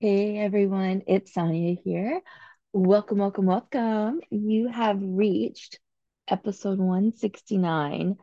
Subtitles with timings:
[0.00, 2.20] Hey everyone, it's Sonya here.
[2.72, 4.20] Welcome, welcome, welcome.
[4.30, 5.80] You have reached
[6.28, 8.16] episode 169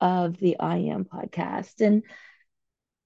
[0.00, 1.84] of the I Am podcast.
[1.84, 2.04] And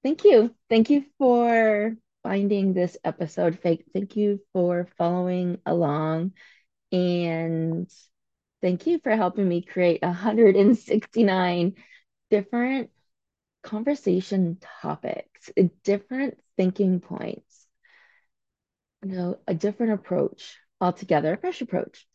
[0.03, 0.54] thank you.
[0.69, 3.59] Thank you for finding this episode.
[3.59, 3.87] Fake.
[3.95, 6.33] Thank you for following along.
[6.93, 7.91] And
[8.61, 11.75] thank you for helping me create 169
[12.31, 12.91] different
[13.63, 15.51] conversation topics,
[15.85, 17.49] different thinking points
[19.04, 22.06] you know, a different approach altogether, a fresh approach.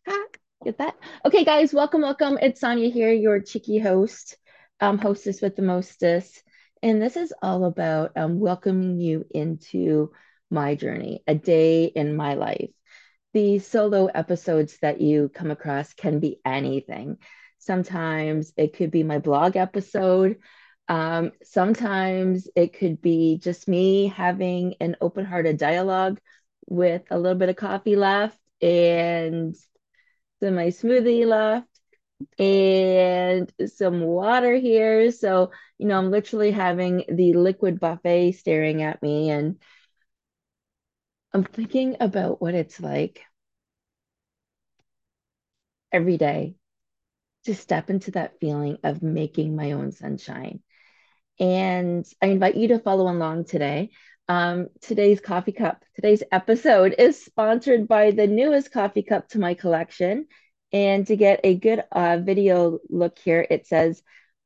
[0.64, 0.96] Get that?
[1.26, 2.40] Okay, guys, welcome, welcome.
[2.42, 4.38] It's Sonya here, your cheeky host,
[4.80, 6.42] um, hostess with the mostest.
[6.82, 10.12] And this is all about um, welcoming you into
[10.50, 12.72] my journey, a day in my life.
[13.34, 17.18] The solo episodes that you come across can be anything.
[17.60, 20.38] Sometimes it could be my vlog episode.
[20.88, 26.20] Um, sometimes it could be just me having an open hearted dialogue
[26.68, 29.56] with a little bit of coffee left and
[30.42, 31.68] some my smoothie left
[32.40, 35.12] and some water here.
[35.12, 39.58] So, you know, I'm literally having the liquid buffet staring at me and
[41.34, 43.22] I'm thinking about what it's like
[45.92, 46.56] every day
[47.46, 50.62] to step into that feeling of making my own sunshine.
[51.40, 53.92] And I invite you to follow along today.
[54.28, 59.54] Um, today's coffee cup, today's episode is sponsored by the newest coffee cup to my
[59.54, 60.28] collection.
[60.72, 64.02] And to get a good uh, video look here, it says,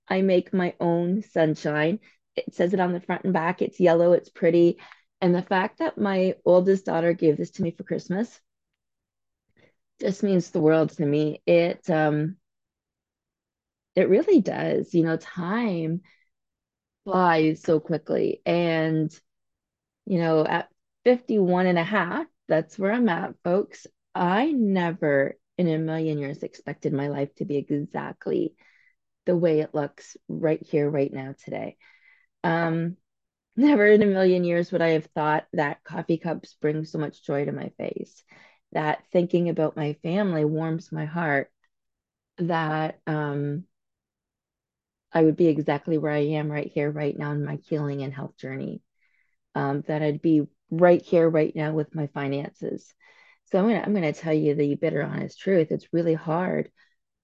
[0.08, 2.00] I make my own sunshine.
[2.36, 3.62] It says it on the front and back.
[3.62, 4.80] It's yellow, it's pretty.
[5.22, 8.40] And the fact that my oldest daughter gave this to me for Christmas
[10.00, 11.42] just means the world to me.
[11.46, 12.38] It um
[13.96, 14.94] it really does.
[14.94, 16.02] You know, time
[17.06, 18.42] flies so quickly.
[18.46, 19.12] And
[20.10, 20.68] you know, at
[21.06, 23.86] 51 and a half, that's where I'm at, folks.
[24.16, 28.56] I never in a million years expected my life to be exactly
[29.28, 31.78] the way it looks right here, right now, today.
[32.44, 32.98] Um,
[33.56, 37.24] never in a million years would I have thought that coffee cups bring so much
[37.24, 38.24] joy to my face,
[38.72, 41.52] that thinking about my family warms my heart,
[42.40, 43.66] that um,
[45.14, 48.12] I would be exactly where I am right here, right now in my healing and
[48.12, 48.82] health journey
[49.60, 52.94] um, that I'd be right here, right now with my finances.
[53.46, 55.72] So I'm gonna I'm gonna tell you the bitter honest truth.
[55.72, 56.72] It's really hard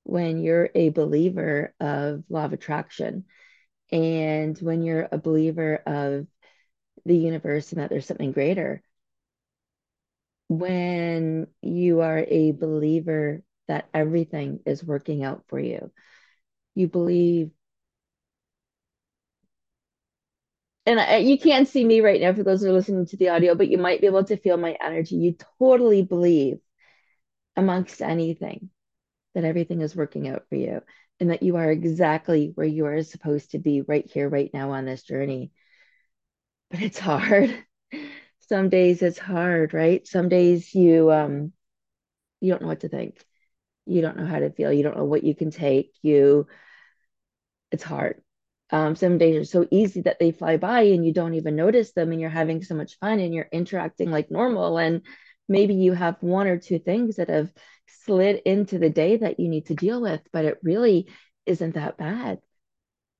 [0.03, 3.25] when you're a believer of law of attraction
[3.91, 6.27] and when you're a believer of
[7.05, 8.83] the universe and that there's something greater.
[10.47, 15.91] When you are a believer that everything is working out for you,
[16.75, 17.51] you believe
[20.85, 23.29] and I, you can't see me right now for those who are listening to the
[23.29, 25.15] audio, but you might be able to feel my energy.
[25.15, 26.59] You totally believe
[27.55, 28.69] amongst anything
[29.35, 30.81] that everything is working out for you
[31.19, 34.71] and that you are exactly where you are supposed to be right here, right now
[34.71, 35.51] on this journey.
[36.71, 37.65] But it's hard.
[38.49, 40.05] Some days it's hard, right?
[40.07, 41.53] Some days you um
[42.41, 43.23] you don't know what to think.
[43.85, 44.73] You don't know how to feel.
[44.73, 45.93] You don't know what you can take.
[46.01, 46.47] You
[47.71, 48.21] it's hard
[48.71, 51.91] um, some days are so easy that they fly by and you don't even notice
[51.93, 54.77] them and you're having so much fun and you're interacting like normal.
[54.77, 55.01] And
[55.47, 57.51] maybe you have one or two things that have
[57.87, 61.07] slid into the day that you need to deal with but it really
[61.45, 62.39] isn't that bad.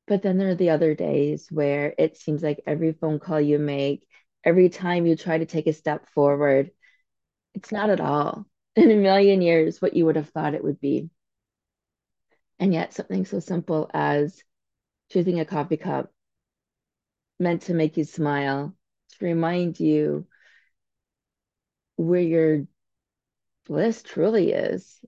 [0.07, 3.59] But then there are the other days where it seems like every phone call you
[3.59, 4.07] make
[4.43, 6.71] every time you try to take a step forward
[7.53, 8.45] it's not at all.
[8.75, 11.09] In a million years what you would have thought it would be.
[12.59, 14.43] And yet something so simple as
[15.09, 16.11] choosing a coffee cup
[17.39, 18.75] meant to make you smile,
[19.17, 20.27] to remind you
[21.97, 22.65] where your
[23.67, 24.99] bliss truly is.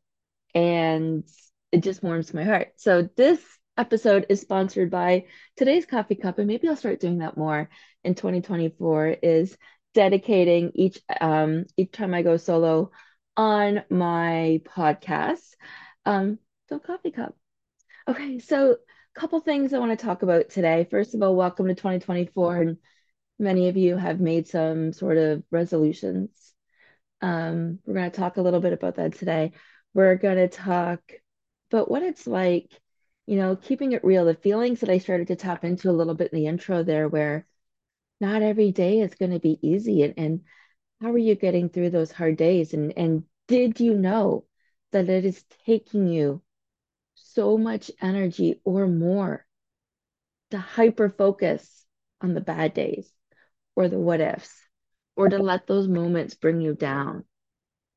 [0.53, 1.23] And
[1.71, 2.73] it just warms my heart.
[2.77, 3.41] So this
[3.77, 5.25] episode is sponsored by
[5.55, 7.69] today's coffee cup, and maybe I'll start doing that more
[8.03, 9.17] in 2024.
[9.21, 9.57] Is
[9.93, 12.91] dedicating each um, each time I go solo
[13.35, 15.55] on my podcast.
[16.05, 16.39] Um,
[16.69, 17.35] so coffee cup.
[18.07, 18.77] Okay, so
[19.17, 20.87] couple things I want to talk about today.
[20.91, 22.57] First of all, welcome to 2024.
[22.57, 22.77] And
[23.39, 26.29] many of you have made some sort of resolutions.
[27.21, 29.53] Um, we're going to talk a little bit about that today.
[29.95, 31.01] We're going to talk
[31.71, 32.71] about what it's like,
[33.25, 36.13] you know, keeping it real, the feelings that I started to tap into a little
[36.13, 37.47] bit in the intro there, where
[38.21, 40.03] not every day is going to be easy.
[40.03, 40.41] And, and
[41.01, 42.75] how are you getting through those hard days?
[42.75, 44.45] And, and did you know
[44.91, 46.43] that it is taking you
[47.37, 49.45] so much energy or more
[50.49, 51.85] to hyper focus
[52.19, 53.13] on the bad days
[53.75, 54.51] or the what ifs
[55.15, 57.23] or to let those moments bring you down.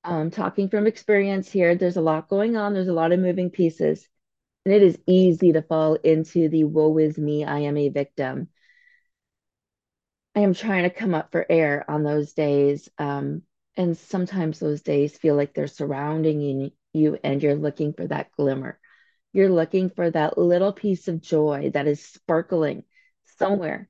[0.04, 3.48] Um, talking from experience here, there's a lot going on, there's a lot of moving
[3.48, 4.06] pieces,
[4.66, 8.48] and it is easy to fall into the woe is me, I am a victim.
[10.37, 12.90] I am trying to come up for air on those days.
[12.98, 13.40] Um,
[13.75, 18.32] and sometimes those days feel like they're surrounding you, you and you're looking for that
[18.32, 18.78] glimmer.
[19.32, 22.85] You're looking for that little piece of joy that is sparkling
[23.38, 23.88] somewhere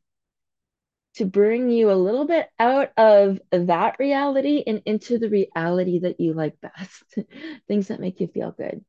[1.14, 6.20] to bring you a little bit out of that reality and into the reality that
[6.20, 7.18] you like best,
[7.68, 8.84] things that make you feel good.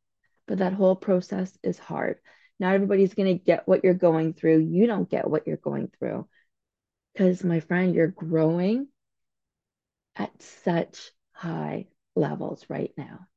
[0.48, 2.19] But that whole process is hard.
[2.59, 4.59] Not everybody's going to get what you're going through.
[4.59, 6.27] You don't get what you're going through.
[7.13, 8.88] Because, my friend, you're growing
[10.15, 13.27] at such high levels right now.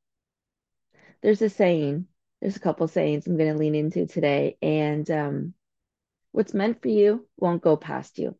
[1.23, 2.07] There's a saying,
[2.45, 4.59] there's a couple sayings I'm going to lean into today.
[4.61, 5.55] And um,
[6.31, 8.37] what's meant for you won't go past you,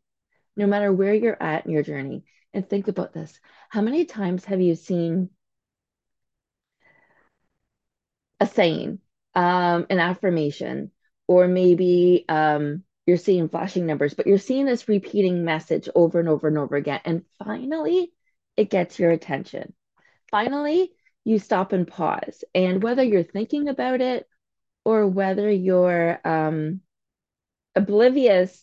[0.59, 2.25] no matter where you're at in your journey.
[2.53, 3.41] And think about this
[3.71, 5.31] how many times have you seen
[8.39, 8.99] a saying,
[9.35, 10.91] um, an affirmation,
[11.27, 16.29] or maybe um, you're seeing flashing numbers, but you're seeing this repeating message over and
[16.29, 17.01] over and over again.
[17.07, 18.13] And finally,
[18.55, 19.73] it gets your attention.
[20.31, 20.93] Finally,
[21.25, 22.45] you stop and pause.
[22.55, 24.29] And whether you're thinking about it
[24.85, 26.81] or whether you're um,
[27.75, 28.63] oblivious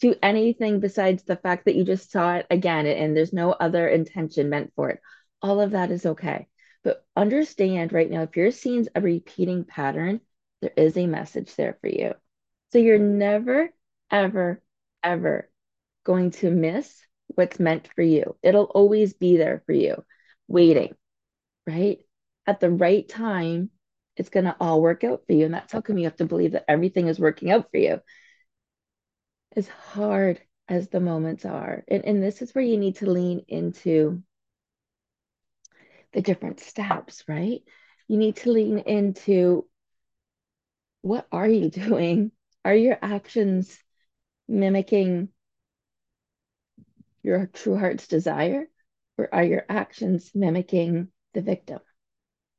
[0.00, 3.86] to anything besides the fact that you just saw it again and there's no other
[3.86, 5.00] intention meant for it,
[5.42, 6.48] all of that is okay.
[6.82, 10.20] But understand right now, if you're seeing a repeating pattern,
[10.60, 12.14] there is a message there for you.
[12.72, 13.70] So you're never,
[14.10, 14.62] ever,
[15.02, 15.50] ever
[16.04, 18.36] going to miss what's meant for you.
[18.42, 20.04] It'll always be there for you,
[20.48, 20.94] waiting,
[21.66, 21.98] right?
[22.46, 23.70] At the right time,
[24.16, 25.44] it's going to all work out for you.
[25.44, 28.00] And that's how come you have to believe that everything is working out for you.
[29.56, 31.84] As hard as the moments are.
[31.88, 34.22] And, and this is where you need to lean into
[36.12, 37.60] the different steps, right?
[38.08, 39.66] You need to lean into
[41.02, 42.30] what are you doing?
[42.64, 43.78] Are your actions
[44.48, 45.28] mimicking
[47.22, 48.68] your true heart's desire?
[49.18, 51.80] Or are your actions mimicking the victim?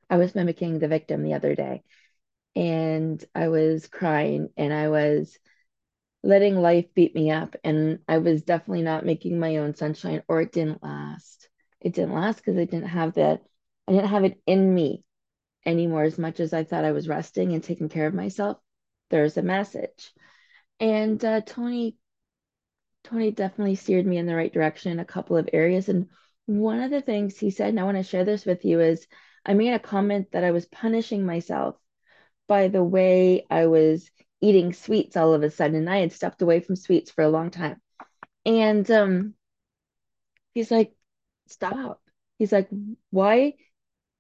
[0.09, 1.83] I was mimicking the victim the other day
[2.55, 5.37] and I was crying and I was
[6.23, 7.55] letting life beat me up.
[7.63, 11.49] And I was definitely not making my own sunshine, or it didn't last
[11.85, 13.41] it didn't last because I didn't have that,
[13.87, 15.03] I didn't have it in me
[15.67, 18.57] anymore as much as I thought I was resting and taking care of myself.
[19.11, 20.11] There's a message.
[20.79, 21.95] And uh, Tony,
[23.03, 25.87] Tony definitely steered me in the right direction in a couple of areas.
[25.87, 26.07] And
[26.45, 29.07] one of the things he said, and I want to share this with you, is
[29.45, 31.75] I made a comment that I was punishing myself
[32.47, 34.09] by the way I was
[34.41, 35.75] eating sweets all of a sudden.
[35.75, 37.81] And I had stepped away from sweets for a long time.
[38.45, 39.33] And um,
[40.53, 40.93] he's like,
[41.47, 42.01] stop.
[42.37, 42.69] He's like,
[43.09, 43.53] why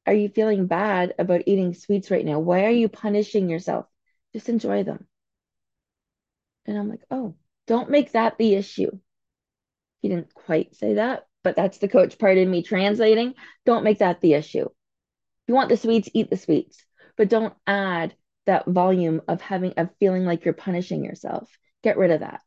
[0.07, 2.39] are you feeling bad about eating sweets right now?
[2.39, 3.85] Why are you punishing yourself?
[4.33, 5.07] Just enjoy them.
[6.65, 7.35] And I'm like, oh,
[7.67, 8.91] don't make that the issue.
[10.01, 13.35] He didn't quite say that, but that's the coach part in me translating.
[13.67, 14.65] Don't make that the issue.
[14.65, 16.83] If you want the sweets, eat the sweets,
[17.15, 18.15] but don't add
[18.47, 21.47] that volume of having of feeling like you're punishing yourself.
[21.83, 22.41] Get rid of that.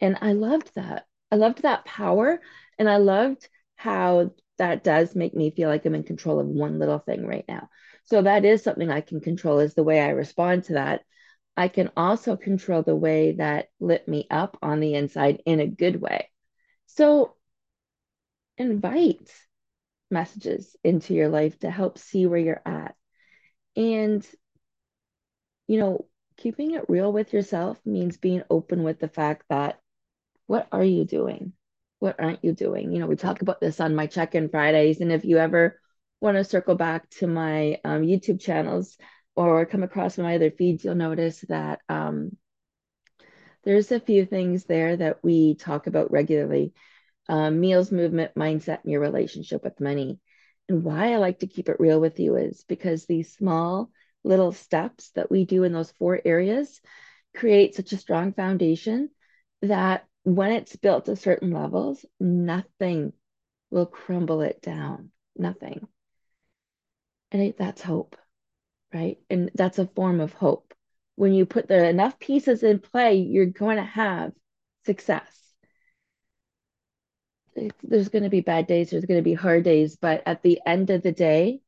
[0.00, 1.06] And I loved that.
[1.32, 2.40] I loved that power.
[2.78, 6.78] And I loved how that does make me feel like I'm in control of one
[6.78, 7.70] little thing right now.
[8.04, 11.04] So that is something I can control is the way I respond to that.
[11.56, 15.66] I can also control the way that lit me up on the inside in a
[15.66, 16.28] good way.
[16.86, 17.34] So
[18.58, 19.30] invite
[20.10, 22.94] messages into your life to help see where you're at.
[23.76, 24.26] And,
[25.66, 29.80] you know, keeping it real with yourself means being open with the fact that
[30.46, 31.52] what are you doing?
[31.98, 32.92] what aren't you doing?
[32.92, 35.00] You know, we talk about this on my check in Fridays.
[35.00, 35.80] And if you ever
[36.20, 38.96] want to circle back to my um, YouTube channels
[39.34, 42.36] or come across my other feeds, you'll notice that um,
[43.64, 46.72] there's a few things there that we talk about regularly
[47.28, 50.18] um, meals, movement, mindset, and your relationship with money.
[50.68, 53.90] And why I like to keep it real with you is because these small
[54.24, 56.80] little steps that we do in those four areas
[57.34, 59.10] create such a strong foundation
[59.62, 63.12] that when it's built to certain levels, nothing
[63.70, 65.10] will crumble it down.
[65.36, 65.86] Nothing.
[67.30, 68.16] And that's hope,
[68.92, 69.18] right?
[69.30, 70.74] And that's a form of hope.
[71.16, 74.32] When you put the enough pieces in play, you're going to have
[74.86, 75.47] success.
[77.82, 80.60] There's going to be bad days, there's going to be hard days, but at the
[80.66, 81.60] end of the day,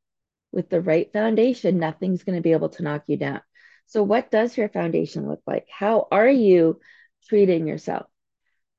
[0.52, 3.40] with the right foundation, nothing's going to be able to knock you down.
[3.86, 5.66] So, what does your foundation look like?
[5.70, 6.80] How are you
[7.28, 8.06] treating yourself?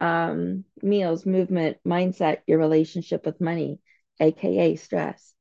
[0.02, 3.80] um, meals, movement, mindset, your relationship with money,
[4.20, 5.34] aka stress.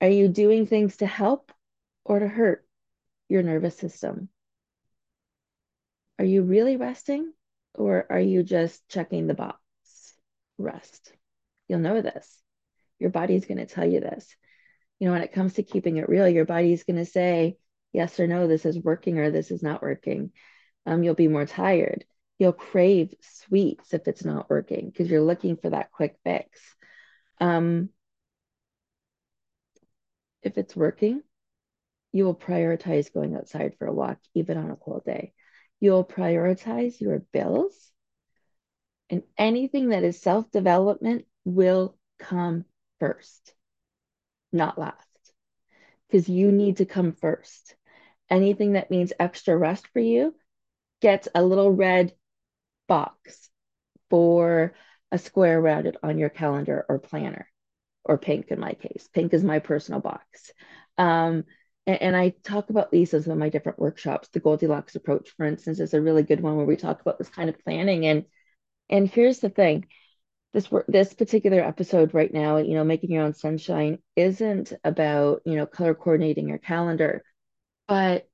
[0.00, 1.50] Are you doing things to help
[2.04, 2.66] or to hurt
[3.28, 4.28] your nervous system?
[6.18, 7.32] Are you really resting
[7.74, 9.63] or are you just checking the box?
[10.58, 11.12] Rest.
[11.68, 12.40] You'll know this.
[12.98, 14.34] Your body's going to tell you this.
[14.98, 17.56] You know, when it comes to keeping it real, your body's going to say,
[17.92, 20.32] yes or no, this is working or this is not working.
[20.86, 22.04] Um, you'll be more tired.
[22.38, 26.60] You'll crave sweets if it's not working because you're looking for that quick fix.
[27.40, 27.90] Um,
[30.42, 31.22] if it's working,
[32.12, 35.32] you will prioritize going outside for a walk, even on a cold day.
[35.80, 37.90] You'll prioritize your bills,
[39.10, 42.64] and anything that is self development will come
[43.00, 43.54] first,
[44.52, 45.06] not last,
[46.08, 47.76] because you need to come first.
[48.30, 50.34] Anything that means extra rest for you
[51.00, 52.14] gets a little red
[52.88, 53.50] box
[54.08, 54.74] for
[55.12, 57.48] a square around it on your calendar or planner,
[58.04, 59.08] or pink in my case.
[59.12, 60.50] Pink is my personal box.
[60.98, 61.44] Um,
[61.86, 64.28] and, and I talk about these in some of my different workshops.
[64.28, 67.28] The Goldilocks approach, for instance, is a really good one where we talk about this
[67.28, 68.06] kind of planning.
[68.06, 68.24] And
[68.88, 69.86] and here's the thing.
[70.52, 75.56] This this particular episode right now, you know, making your own sunshine isn't about, you
[75.56, 77.24] know, color coordinating your calendar,
[77.88, 78.28] but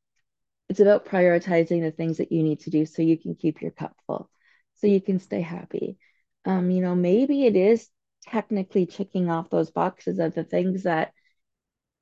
[0.69, 3.71] it's about prioritizing the things that you need to do so you can keep your
[3.71, 4.31] cup full,
[4.77, 5.99] so you can stay happy.
[6.45, 7.89] Um, you know, maybe it is
[8.29, 11.13] technically checking off those boxes of the things that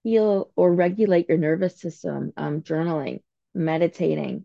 [0.03, 3.21] heal or regulate your nervous system, um, journaling,
[3.55, 4.45] meditating,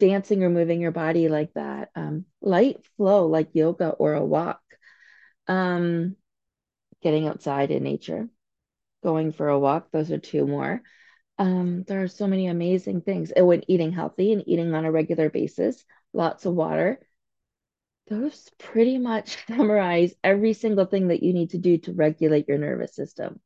[0.00, 4.60] dancing or moving your body like that, um, light flow like yoga or a walk,
[5.46, 6.16] um,
[7.02, 8.28] getting outside in nature,
[9.04, 9.90] going for a walk.
[9.92, 10.82] Those are two more.
[11.38, 13.30] Um, there are so many amazing things.
[13.30, 16.98] And when eating healthy and eating on a regular basis, lots of water,
[18.08, 22.58] those pretty much summarize every single thing that you need to do to regulate your
[22.58, 23.40] nervous system.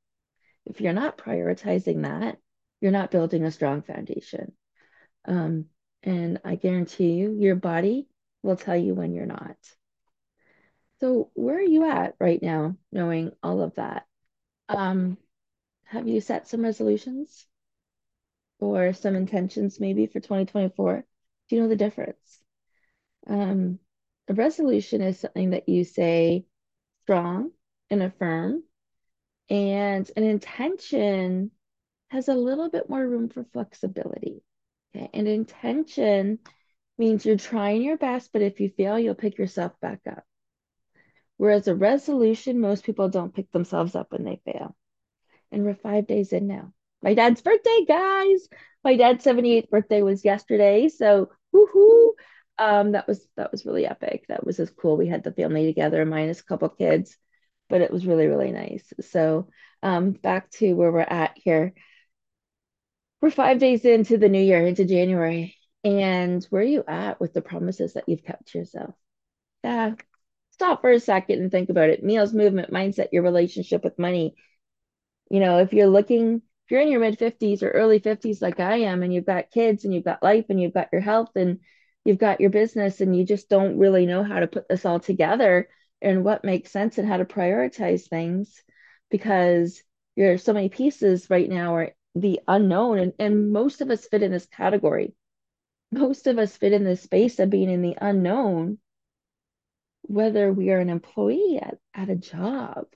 [0.66, 2.38] If you're not prioritizing that,
[2.80, 4.52] you're not building a strong foundation.
[5.26, 5.66] Um,
[6.04, 8.06] and I guarantee you, your body
[8.42, 9.56] will tell you when you're not.
[11.00, 14.06] So, where are you at right now, knowing all of that?
[14.68, 15.18] Um,
[15.84, 17.46] have you set some resolutions
[18.60, 21.04] or some intentions maybe for 2024?
[21.48, 22.42] Do you know the difference?
[23.26, 23.78] Um,
[24.28, 26.46] a resolution is something that you say
[27.02, 27.50] strong
[27.90, 28.62] and affirm,
[29.48, 31.50] and an intention
[32.08, 34.42] has a little bit more room for flexibility.
[34.94, 35.10] Okay.
[35.12, 36.38] And intention
[36.98, 40.24] means you're trying your best, but if you fail, you'll pick yourself back up.
[41.36, 44.76] Whereas a resolution, most people don't pick themselves up when they fail.
[45.50, 46.72] And we're five days in now.
[47.02, 48.48] My dad's birthday, guys.
[48.84, 50.88] My dad's 78th birthday was yesterday.
[50.88, 52.10] So woohoo.
[52.56, 54.26] Um, that was that was really epic.
[54.28, 54.96] That was as cool.
[54.96, 57.16] We had the family together, minus a couple kids,
[57.68, 58.92] but it was really, really nice.
[59.00, 59.48] So
[59.82, 61.74] um back to where we're at here.
[63.20, 65.56] We're five days into the new year, into January.
[65.82, 68.94] And where are you at with the promises that you've kept to yourself?
[69.62, 69.94] Yeah,
[70.52, 72.02] stop for a second and think about it.
[72.02, 74.34] Meals, movement, mindset, your relationship with money.
[75.30, 78.60] You know, if you're looking, if you're in your mid 50s or early 50s like
[78.60, 81.30] I am, and you've got kids and you've got life and you've got your health
[81.36, 81.60] and
[82.04, 85.00] you've got your business and you just don't really know how to put this all
[85.00, 85.68] together
[86.02, 88.62] and what makes sense and how to prioritize things
[89.10, 89.82] because
[90.16, 94.22] you're so many pieces right now are the unknown and, and most of us fit
[94.22, 95.14] in this category.
[95.90, 98.78] Most of us fit in this space of being in the unknown
[100.06, 102.86] whether we are an employee at, at a job.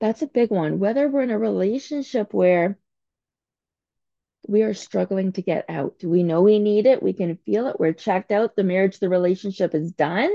[0.00, 0.78] That's a big one.
[0.78, 2.78] Whether we're in a relationship where
[4.46, 5.98] we are struggling to get out.
[5.98, 7.02] Do we know we need it?
[7.02, 7.78] We can feel it.
[7.80, 8.56] We're checked out.
[8.56, 10.30] The marriage the relationship is done.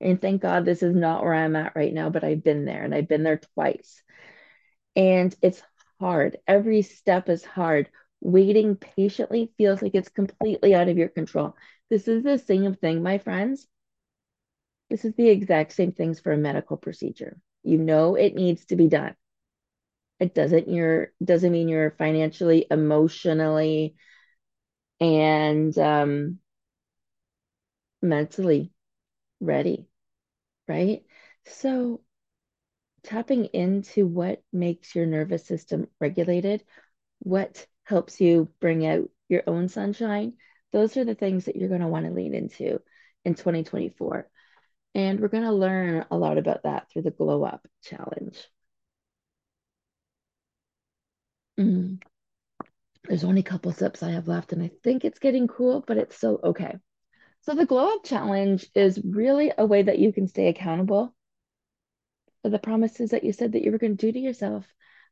[0.00, 2.82] And thank god this is not where i'm at right now but i've been there
[2.84, 4.02] and i've been there twice.
[4.96, 5.62] And it's
[6.00, 6.38] hard.
[6.48, 7.90] Every step is hard.
[8.20, 11.56] Waiting patiently feels like it's completely out of your control.
[11.90, 13.68] This is the same thing, my friends.
[14.90, 17.40] This is the exact same things for a medical procedure.
[17.62, 19.16] You know it needs to be done.
[20.20, 23.96] It doesn't you're doesn't mean you're financially, emotionally,
[25.00, 26.38] and um,
[28.02, 28.72] mentally
[29.40, 29.88] ready,
[30.68, 31.04] right?
[31.46, 32.02] So
[33.02, 36.64] tapping into what makes your nervous system regulated,
[37.20, 40.34] what helps you bring out your own sunshine,
[40.72, 42.80] those are the things that you're going to want to lean into
[43.24, 44.28] in 2024.
[44.94, 48.36] And we're going to learn a lot about that through the Glow Up Challenge.
[51.58, 52.02] Mm.
[53.04, 55.96] There's only a couple sips I have left, and I think it's getting cool, but
[55.96, 56.76] it's still okay.
[57.42, 61.14] So the glow up challenge is really a way that you can stay accountable
[62.42, 64.66] for the promises that you said that you were going to do to yourself.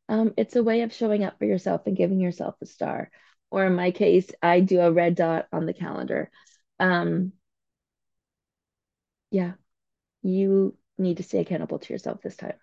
[0.08, 3.11] Um, it's a way of showing up for yourself and giving yourself a star.
[3.50, 6.30] Or in my case, I do a red dot on the calendar.
[6.78, 7.32] Um,
[9.30, 9.52] yeah,
[10.23, 12.54] you need to stay accountable to yourself this time.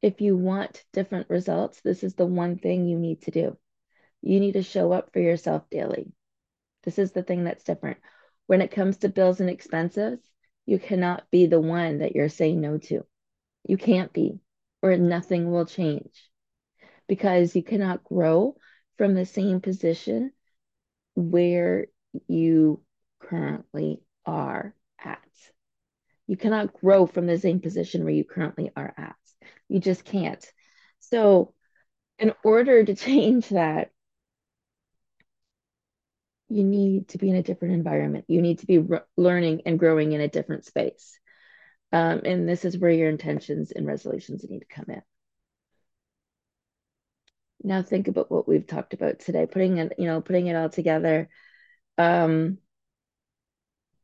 [0.00, 3.56] If you want different results, this is the one thing you need to do.
[4.20, 6.12] You need to show up for yourself daily.
[6.82, 7.98] This is the thing that's different.
[8.46, 10.18] When it comes to bills and expenses,
[10.66, 13.04] you cannot be the one that you're saying no to.
[13.64, 14.40] You can't be,
[14.82, 16.30] or nothing will change
[17.06, 18.56] because you cannot grow
[18.98, 20.32] from the same position
[21.14, 21.86] where
[22.28, 22.82] you
[23.20, 25.18] currently are at.
[26.26, 29.16] You cannot grow from the same position where you currently are at.
[29.68, 30.44] You just can't.
[31.00, 31.54] So,
[32.18, 33.90] in order to change that,
[36.48, 38.26] you need to be in a different environment.
[38.28, 38.84] You need to be
[39.16, 41.18] learning and growing in a different space.
[41.92, 45.02] Um, and this is where your intentions and resolutions need to come in.
[47.62, 50.68] Now think about what we've talked about today, putting it, you know, putting it all
[50.68, 51.28] together.
[51.98, 52.58] Um,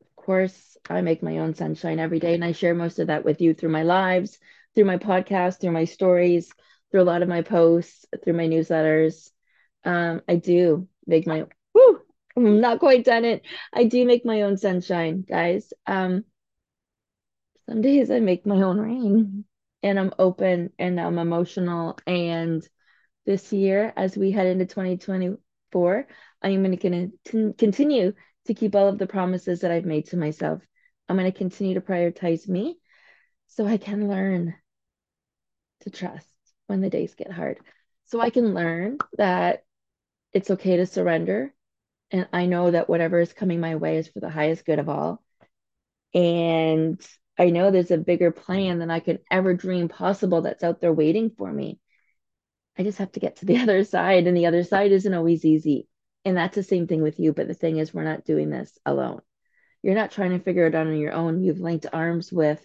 [0.03, 3.25] of course, I make my own sunshine every day, and I share most of that
[3.25, 4.39] with you through my lives,
[4.75, 6.53] through my podcast, through my stories,
[6.91, 9.31] through a lot of my posts, through my newsletters.
[9.85, 12.01] Um, I do make my whoo,
[12.37, 13.43] I'm not quite done it.
[13.73, 15.73] I do make my own sunshine, guys.
[15.87, 16.25] Um,
[17.69, 19.45] some days I make my own rain
[19.83, 21.99] and I'm open and I'm emotional.
[22.07, 22.67] And
[23.27, 26.07] this year, as we head into 2024,
[26.43, 28.15] I am going to continue
[28.47, 30.63] to keep all of the promises that I've made to myself.
[31.09, 32.79] I'm going to continue to prioritize me
[33.49, 34.55] so I can learn
[35.81, 36.27] to trust
[36.69, 37.59] when the days get hard.
[38.07, 39.65] So I can learn that
[40.33, 41.53] it's okay to surrender
[42.11, 44.89] and I know that whatever is coming my way is for the highest good of
[44.89, 45.23] all.
[46.15, 46.99] And
[47.39, 50.93] I know there's a bigger plan than I could ever dream possible that's out there
[50.93, 51.79] waiting for me.
[52.77, 55.45] I just have to get to the other side, and the other side isn't always
[55.45, 55.89] easy.
[56.25, 57.33] And that's the same thing with you.
[57.33, 59.21] But the thing is, we're not doing this alone.
[59.83, 61.43] You're not trying to figure it out on your own.
[61.43, 62.61] You've linked arms with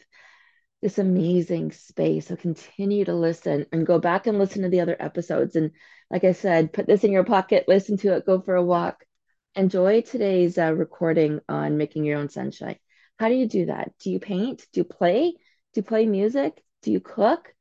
[0.82, 2.28] this amazing space.
[2.28, 5.56] So continue to listen and go back and listen to the other episodes.
[5.56, 5.72] And
[6.10, 9.06] like I said, put this in your pocket, listen to it, go for a walk
[9.56, 12.78] enjoy today's uh, recording on making your own sunshine.
[13.20, 13.94] How do you do that?
[14.00, 14.66] Do you paint?
[14.74, 15.32] Do you play?
[15.32, 16.64] Do you play music?
[16.82, 17.54] Do you cook?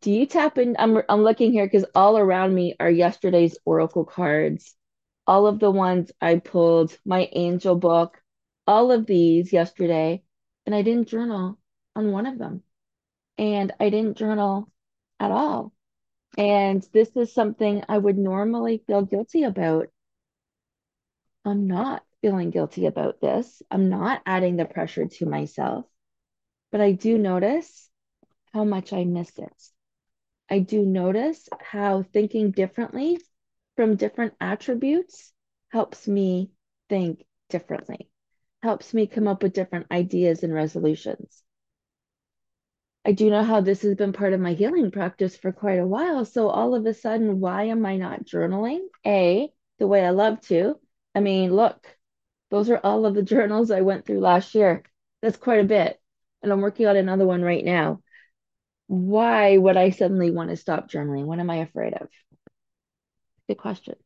[0.00, 0.76] Do you tap in?
[0.78, 4.74] I'm, I'm looking here because all around me are yesterday's Oracle cards.
[5.26, 8.20] All of the ones I pulled, my angel book,
[8.66, 10.22] all of these yesterday,
[10.66, 11.58] and I didn't journal
[11.96, 12.62] on one of them.
[13.36, 14.70] And I didn't journal
[15.20, 15.72] at all.
[16.36, 19.88] And this is something I would normally feel guilty about
[21.44, 23.62] I'm not feeling guilty about this.
[23.70, 25.84] I'm not adding the pressure to myself,
[26.72, 27.90] but I do notice
[28.54, 29.52] how much I miss it.
[30.48, 33.18] I do notice how thinking differently
[33.76, 35.34] from different attributes
[35.68, 36.50] helps me
[36.88, 38.08] think differently,
[38.62, 41.42] helps me come up with different ideas and resolutions.
[43.04, 45.86] I do know how this has been part of my healing practice for quite a
[45.86, 46.24] while.
[46.24, 48.80] So all of a sudden, why am I not journaling?
[49.04, 50.76] A, the way I love to,
[51.14, 51.86] I mean, look,
[52.54, 54.84] those are all of the journals I went through last year.
[55.20, 56.00] That's quite a bit.
[56.40, 58.00] And I'm working on another one right now.
[58.86, 61.24] Why would I suddenly want to stop journaling?
[61.24, 62.06] What am I afraid of?
[63.48, 63.96] Good question.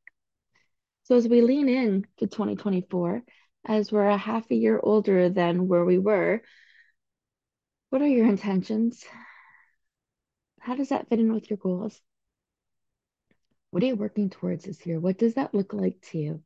[1.03, 3.23] So, as we lean in to 2024,
[3.67, 6.41] as we're a half a year older than where we were,
[7.91, 9.05] what are your intentions?
[10.59, 12.01] How does that fit in with your goals?
[13.73, 14.99] What are you working towards this year?
[14.99, 16.43] What does that look like to you?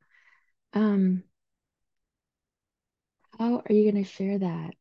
[0.73, 1.23] Um,
[3.39, 4.75] how are you going to share that?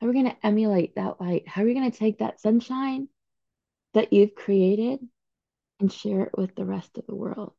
[0.00, 1.48] How are we going to emulate that light?
[1.48, 3.08] How are we going to take that sunshine
[3.94, 5.00] that you've created
[5.80, 7.54] and share it with the rest of the world?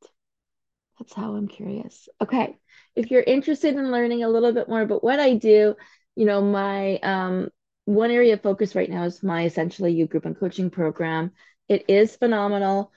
[1.00, 2.10] That's how I'm curious.
[2.22, 2.58] Okay.
[2.96, 5.76] If you're interested in learning a little bit more about what I do,
[6.16, 7.50] you know, my um,
[7.86, 11.32] one area of focus right now is my Essentially You group and coaching program.
[11.68, 12.92] It is phenomenal.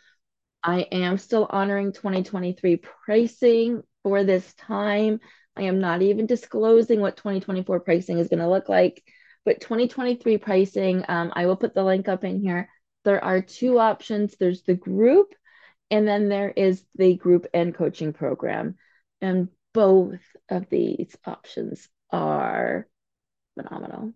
[0.63, 5.21] I am still honoring 2023 pricing for this time.
[5.57, 9.03] I am not even disclosing what 2024 pricing is going to look like,
[9.45, 12.69] but 2023 pricing, um, I will put the link up in here.
[13.05, 15.35] There are two options there's the group,
[15.91, 18.77] and then there is the group and coaching program.
[19.21, 22.87] And both of these options are
[23.55, 24.13] phenomenal.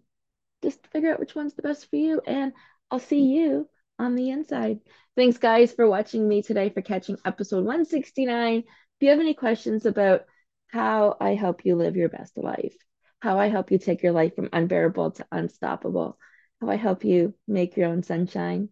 [0.62, 2.52] Just figure out which one's the best for you, and
[2.90, 3.68] I'll see you
[3.98, 4.80] on the inside.
[5.16, 8.58] Thanks, guys, for watching me today for catching episode 169.
[8.58, 8.64] If
[9.00, 10.24] you have any questions about
[10.68, 12.74] how I help you live your best life,
[13.20, 16.18] how I help you take your life from unbearable to unstoppable,
[16.60, 18.68] how I help you make your own sunshine,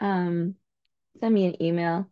[0.00, 0.56] um,
[1.20, 2.10] send me an email,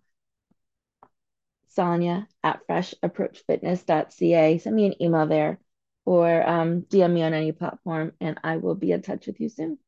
[1.68, 4.58] Sonya at freshapproachfitness.ca.
[4.58, 5.58] Send me an email there
[6.04, 9.48] or um, DM me on any platform, and I will be in touch with you
[9.48, 9.78] soon.